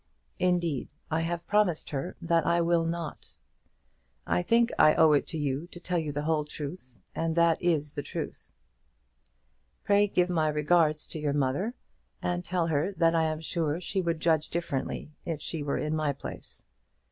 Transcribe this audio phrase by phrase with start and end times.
[0.39, 3.37] Indeed I have promised her that I will not.
[4.25, 7.93] I think I owe it you to tell you the whole truth, and that is
[7.93, 8.55] the truth.
[9.83, 11.75] Pray give my regards to your mother,
[12.19, 15.95] and tell her that I am sure she would judge differently if she were in
[15.95, 16.63] my place.